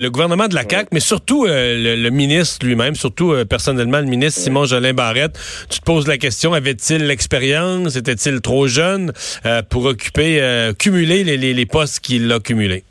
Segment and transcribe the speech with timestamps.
[0.00, 4.06] le gouvernement de la CAQ, mais surtout euh, le, ministre lui-même, surtout euh, personnellement le
[4.06, 5.36] ministre Simon Jolin Barrette.
[5.68, 9.10] Tu te poses la question, avait-il l'expérience, était-il trop jeune
[9.44, 10.40] euh, pour occuper,
[10.78, 12.84] cumuler les, les, les postes qu'il a cumulés?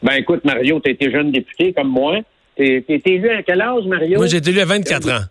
[0.00, 2.18] Ben écoute, Mario, tu été jeune député comme moi.
[2.56, 4.18] Tu été élu à quel âge, Mario?
[4.18, 5.24] Moi, j'ai été élu à 24 ans.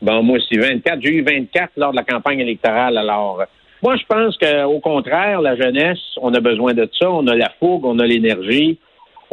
[0.00, 1.02] Bon, moi aussi, 24.
[1.02, 2.96] J'ai eu 24 lors de la campagne électorale.
[2.98, 3.42] Alors,
[3.82, 7.10] moi, je pense qu'au contraire, la jeunesse, on a besoin de ça.
[7.10, 8.78] On a la fougue, on a l'énergie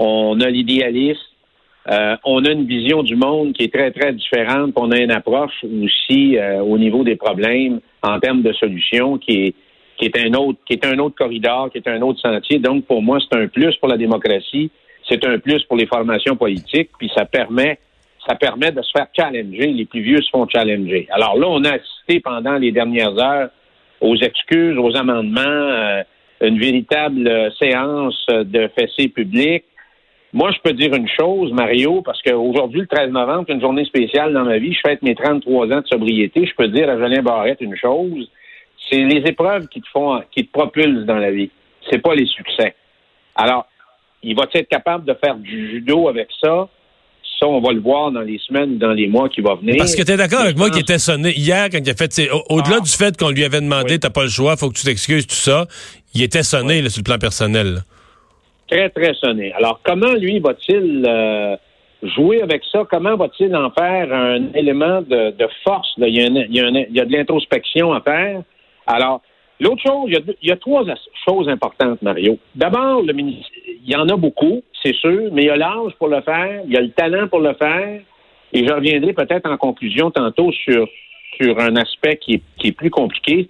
[0.01, 1.19] on a l'idéalisme,
[1.91, 5.11] euh, on a une vision du monde qui est très, très différente, on a une
[5.11, 9.55] approche aussi euh, au niveau des problèmes en termes de solutions qui est,
[9.97, 12.59] qui est un autre, qui est un autre corridor, qui est un autre sentier.
[12.59, 14.71] Donc, pour moi, c'est un plus pour la démocratie,
[15.09, 17.77] c'est un plus pour les formations politiques, puis ça permet,
[18.25, 19.67] ça permet de se faire challenger.
[19.67, 21.09] Les plus vieux se font challenger.
[21.11, 23.49] Alors là, on a assisté pendant les dernières heures
[23.99, 26.03] aux excuses, aux amendements, euh,
[26.39, 29.65] une véritable séance de fessées publiques.
[30.31, 33.85] Moi, je peux dire une chose, Mario, parce qu'aujourd'hui, le 13 novembre, c'est une journée
[33.85, 34.73] spéciale dans ma vie.
[34.73, 36.45] Je fête mes 33 ans de sobriété.
[36.45, 38.29] Je peux dire à Julien Barrette une chose.
[38.89, 41.49] C'est les épreuves qui te font, qui te propulsent dans la vie.
[41.89, 42.75] C'est pas les succès.
[43.35, 43.65] Alors,
[44.21, 46.67] il va être capable de faire du judo avec ça?
[47.39, 49.77] Ça, on va le voir dans les semaines, dans les mois qui vont venir.
[49.77, 52.29] Parce que tu es d'accord avec moi qui était sonné hier quand il a fait,
[52.49, 52.81] au-delà ah.
[52.81, 55.35] du fait qu'on lui avait demandé, t'as pas le choix, faut que tu t'excuses, tout
[55.35, 55.65] ça,
[56.13, 57.83] il était sonné sur le plan personnel.
[58.69, 59.51] Très, très sonné.
[59.53, 61.57] Alors, comment lui va-t-il euh,
[62.03, 62.85] jouer avec ça?
[62.89, 65.33] Comment va-t-il en faire un élément de,
[65.63, 65.91] force?
[65.97, 68.43] Il, y a il, y a de l'introspection à faire.
[68.85, 69.21] Alors,
[69.59, 70.83] l'autre chose, il y, a, trois
[71.27, 72.37] choses importantes, Mario.
[72.53, 73.41] D'abord, le il
[73.85, 76.71] y en a beaucoup, c'est sûr, mais il y a l'âge pour le faire, il
[76.71, 78.01] y a le talent pour le faire.
[78.53, 80.87] Et je reviendrai peut-être en conclusion tantôt sur,
[81.41, 83.47] sur un aspect qui est, qui est plus compliqué.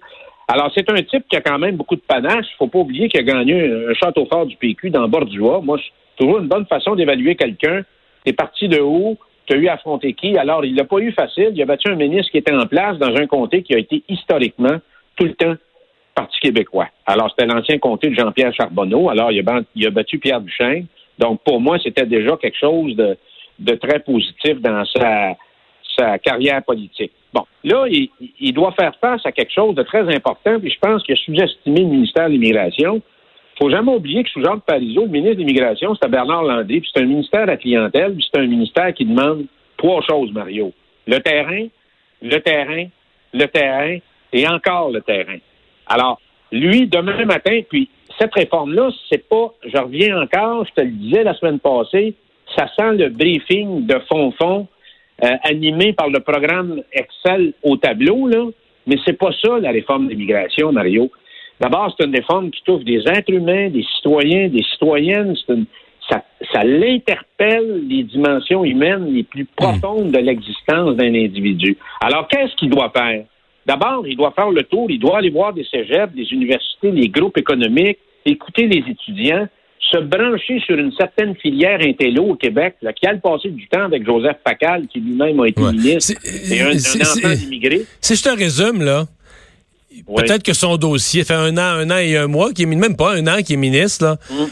[0.52, 2.46] Alors, c'est un type qui a quand même beaucoup de panache.
[2.50, 5.60] Il faut pas oublier qu'il a gagné un château fort du PQ dans Bordua.
[5.62, 7.82] Moi, c'est toujours une bonne façon d'évaluer quelqu'un.
[8.24, 9.16] T'es parti de haut,
[9.46, 10.36] tu as eu à affronter qui?
[10.36, 11.52] Alors, il l'a pas eu facile.
[11.54, 14.02] Il a battu un ministre qui était en place dans un comté qui a été
[14.08, 14.78] historiquement
[15.14, 15.54] tout le temps
[16.16, 16.88] Parti québécois.
[17.06, 19.08] Alors, c'était l'ancien comté de Jean-Pierre Charbonneau.
[19.08, 20.86] Alors, il a, battu Pierre Duchesne.
[21.16, 23.16] Donc, pour moi, c'était déjà quelque chose de,
[23.60, 25.36] de très positif dans sa,
[25.98, 27.12] sa carrière politique.
[27.32, 31.02] Bon, là, il, doit faire face à quelque chose de très important, puis je pense
[31.02, 32.96] qu'il a sous-estimé le ministère de l'Immigration.
[32.96, 36.80] Il faut jamais oublier que sous Jean Parizeau, le ministre de l'Immigration, c'était Bernard Landry,
[36.80, 39.44] puis c'est un ministère à clientèle, puis c'est un ministère qui demande
[39.76, 40.72] trois choses, Mario.
[41.06, 41.66] Le terrain,
[42.22, 42.86] le terrain,
[43.32, 43.98] le terrain
[44.32, 45.38] et encore le terrain.
[45.86, 46.20] Alors,
[46.52, 51.22] lui, demain matin, puis cette réforme-là, c'est pas, je reviens encore, je te le disais
[51.22, 52.14] la semaine passée,
[52.56, 54.66] ça sent le briefing de fond-fond
[55.22, 58.46] euh, animé par le programme Excel au tableau, là.
[58.86, 61.10] Mais c'est pas ça, la réforme d'immigration, Mario.
[61.60, 65.36] D'abord, c'est une réforme qui touche des êtres humains, des citoyens, des citoyennes.
[66.08, 71.76] ça, ça l'interpelle les dimensions humaines les plus profondes de l'existence d'un individu.
[72.00, 73.24] Alors, qu'est-ce qu'il doit faire?
[73.66, 77.08] D'abord, il doit faire le tour, il doit aller voir des cégeps, des universités, des
[77.08, 79.46] groupes économiques, écouter les étudiants,
[79.80, 83.66] se brancher sur une certaine filière intello au Québec, là, qui a le passé du
[83.68, 86.14] temps avec Joseph Facal, qui lui-même a été ministre,
[86.50, 87.82] et un, enfant d'immigré.
[88.00, 89.06] Si je te résume, là,
[90.16, 92.96] peut-être que son dossier fait un an, un an et un mois, qui est même
[92.96, 94.16] pas un an qui est ministre, là.
[94.30, 94.48] Hum.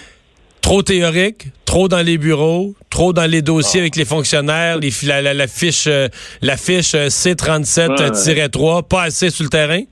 [0.60, 3.84] Trop théorique, trop dans les bureaux, trop dans les dossiers ah.
[3.84, 6.08] avec les fonctionnaires, les, la, fiche, euh,
[6.42, 9.82] la fiche euh, C37-3, pas assez sur le terrain?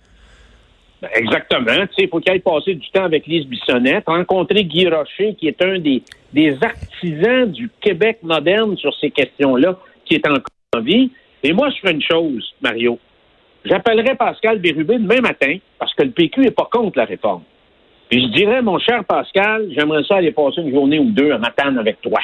[1.14, 1.86] Exactement.
[1.98, 5.62] Il faut qu'il aille passer du temps avec Lise Bissonnette, rencontrer Guy Rocher, qui est
[5.62, 6.02] un des,
[6.32, 11.10] des artisans du Québec moderne sur ces questions-là, qui est encore en vie.
[11.42, 12.98] Et moi, je ferai une chose, Mario.
[13.64, 17.42] J'appellerai Pascal Bérubé demain matin, parce que le PQ n'est pas contre la réforme.
[18.08, 21.38] Puis je dirais, mon cher Pascal, j'aimerais ça aller passer une journée ou deux à
[21.38, 22.20] Matane avec toi.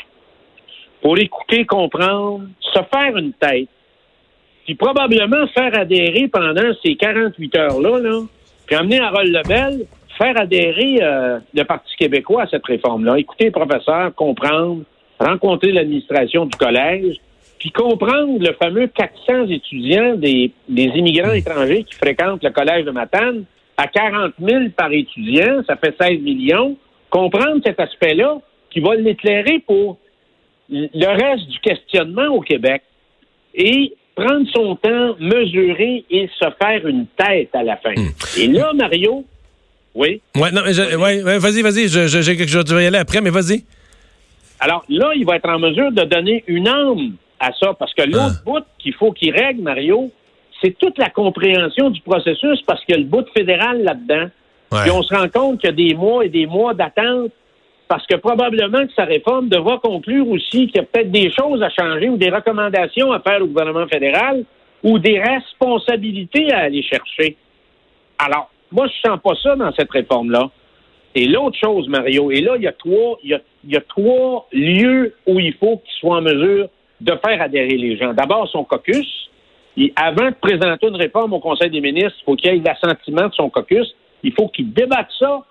[1.01, 3.69] Pour écouter, comprendre, se faire une tête,
[4.65, 8.21] puis probablement faire adhérer pendant ces 48 heures-là, là,
[8.67, 9.87] puis amener Harold Lebel,
[10.19, 13.19] faire adhérer euh, le Parti québécois à cette réforme-là.
[13.19, 14.83] Écouter les professeurs, comprendre,
[15.19, 17.17] rencontrer l'administration du collège,
[17.59, 22.91] puis comprendre le fameux 400 étudiants des, des immigrants étrangers qui fréquentent le collège de
[22.91, 23.45] Matane
[23.77, 26.77] à 40 000 par étudiant, ça fait 16 millions.
[27.11, 28.39] Comprendre cet aspect-là
[28.71, 29.99] qui va l'éclairer pour
[30.71, 32.83] le reste du questionnement au Québec
[33.55, 37.95] et prendre son temps, mesurer et se faire une tête à la fin.
[37.95, 38.11] Hmm.
[38.39, 39.25] Et là, Mario,
[39.95, 40.21] oui?
[40.37, 43.65] Ouais, non, vas-y, vas-y, j'ai quelque chose, vais y aller après, mais vas-y.
[44.61, 48.03] Alors là, il va être en mesure de donner une âme à ça, parce que
[48.03, 48.43] l'autre ah.
[48.45, 50.11] bout qu'il faut qu'il règle, Mario,
[50.63, 54.29] c'est toute la compréhension du processus, parce qu'il y a le bout fédéral là-dedans.
[54.71, 57.31] Puis on se rend compte qu'il y a des mois et des mois d'attente
[57.93, 61.63] parce que probablement que sa réforme devra conclure aussi qu'il y a peut-être des choses
[61.63, 64.47] à changer ou des recommandations à faire au gouvernement fédéral
[64.83, 67.37] ou des responsabilités à aller chercher.
[68.19, 70.49] Alors, moi, je sens pas ça dans cette réforme-là.
[71.15, 75.15] Et l'autre chose, Mario, et là, il y a trois, il y a, trois lieux
[75.27, 76.69] où il faut qu'il soit en mesure
[77.03, 78.15] de faire adhérer les gens.
[78.15, 79.29] D'abord, son caucus.
[79.77, 82.63] Et avant de présenter une réforme au Conseil des ministres, il faut qu'il y ait
[82.65, 83.95] l'assentiment de son caucus.
[84.23, 85.45] Il faut qu'il débatte ça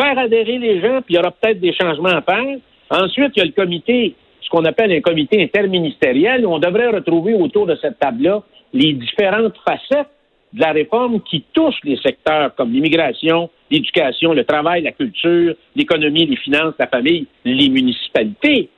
[0.00, 2.56] faire adhérer les gens, puis il y aura peut-être des changements à faire.
[2.90, 6.88] Ensuite, il y a le comité, ce qu'on appelle un comité interministériel, où on devrait
[6.88, 8.42] retrouver autour de cette table-là
[8.72, 10.08] les différentes facettes
[10.52, 16.26] de la réforme qui touchent les secteurs comme l'immigration, l'éducation, le travail, la culture, l'économie,
[16.26, 18.70] les finances, la famille, les municipalités.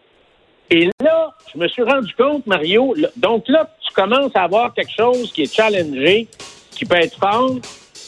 [0.70, 4.92] Et là, je me suis rendu compte, Mario, donc là, tu commences à avoir quelque
[4.96, 6.28] chose qui est challengé,
[6.72, 7.56] qui peut être fort,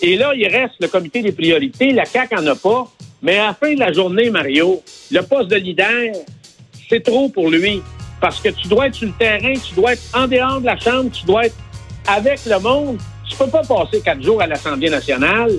[0.02, 1.92] et là, il reste le comité des priorités.
[1.92, 2.86] La CAQ en a pas.
[3.22, 6.12] Mais à la fin de la journée, Mario, le poste de leader,
[6.88, 7.80] c'est trop pour lui.
[8.20, 10.78] Parce que tu dois être sur le terrain, tu dois être en dehors de la
[10.78, 11.56] Chambre, tu dois être
[12.06, 12.98] avec le monde.
[13.28, 15.52] Tu peux pas passer quatre jours à l'Assemblée nationale.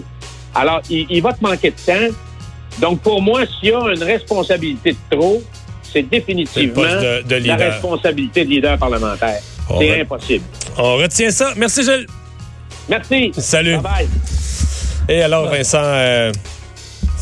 [0.54, 2.16] Alors, il, va te manquer de temps.
[2.80, 5.42] Donc, pour moi, s'il y a une responsabilité de trop,
[5.82, 9.42] c'est définitivement la responsabilité de leader parlementaire.
[9.80, 10.46] C'est impossible.
[10.78, 11.54] On retient ça.
[11.56, 12.08] Merci, Gilles.
[12.90, 13.32] Merci.
[13.38, 13.78] Salut.
[13.78, 14.08] Bye bye.
[15.10, 16.32] Et alors, Vincent, euh,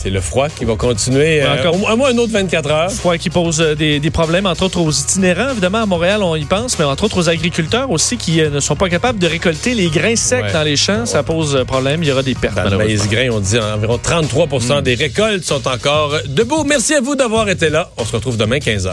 [0.01, 1.43] c'est le froid qui va continuer.
[1.43, 2.91] Euh, encore, à moins un autre 24 heures.
[2.91, 5.51] Froid qui pose euh, des, problèmes, entre autres aux itinérants.
[5.51, 8.75] Évidemment, à Montréal, on y pense, mais entre autres aux agriculteurs aussi qui ne sont
[8.75, 11.05] pas capables de récolter les grains secs dans les champs.
[11.05, 12.01] Ça pose problème.
[12.01, 12.55] Il y aura des pertes.
[12.55, 14.81] Dans le maïs grain, on dit environ 33 mm.
[14.81, 16.63] des récoltes sont encore debout.
[16.63, 17.91] Merci à vous d'avoir été là.
[17.97, 18.89] On se retrouve demain 15 heures.